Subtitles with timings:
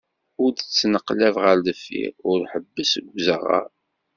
[0.43, 3.69] Ur d-ttneqlab ɣer deffir, ur ḥebbes deg uzaɣar.